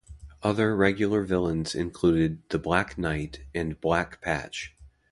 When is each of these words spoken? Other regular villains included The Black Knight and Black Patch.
Other 0.41 0.75
regular 0.75 1.21
villains 1.21 1.75
included 1.75 2.41
The 2.49 2.57
Black 2.57 2.97
Knight 2.97 3.43
and 3.53 3.79
Black 3.79 4.19
Patch. 4.19 4.75